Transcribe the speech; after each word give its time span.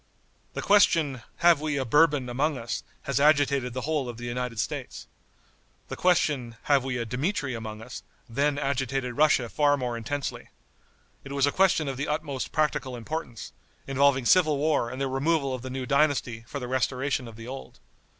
The 0.55 0.63
question, 0.63 1.21
"Have 1.45 1.61
we 1.61 1.77
a 1.77 1.85
Bourbon 1.85 2.27
among 2.27 2.57
us?" 2.57 2.81
has 3.03 3.19
agitated 3.19 3.73
the 3.75 3.81
whole 3.81 4.09
of 4.09 4.17
the 4.17 4.25
United 4.25 4.59
States. 4.59 5.05
The 5.89 5.95
question, 5.95 6.55
"Have 6.63 6.83
we 6.83 6.97
a 6.97 7.05
Dmitri 7.05 7.53
among 7.53 7.83
us?" 7.83 8.01
then 8.27 8.57
agitated 8.57 9.15
Russia 9.15 9.47
far 9.47 9.77
more 9.77 9.95
intensely. 9.95 10.49
It 11.23 11.33
was 11.33 11.45
a 11.45 11.51
question 11.51 11.87
of 11.87 11.97
the 11.97 12.07
utmost 12.07 12.51
practical 12.51 12.95
importance, 12.95 13.53
involving 13.85 14.25
civil 14.25 14.57
war 14.57 14.89
and 14.89 14.99
the 14.99 15.07
removal 15.07 15.53
of 15.53 15.61
the 15.61 15.69
new 15.69 15.85
dynasty 15.85 16.45
for 16.47 16.59
the 16.59 16.67
restoration 16.67 17.27
of 17.27 17.35
the 17.35 17.47
old. 17.47 17.79